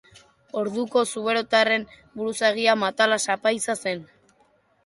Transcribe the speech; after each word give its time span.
Orduko 0.61 1.03
zuberotarren 1.09 1.85
buruzagia 2.21 2.75
Matalas 2.85 3.23
apaiza 3.37 3.81
zen. 3.85 4.05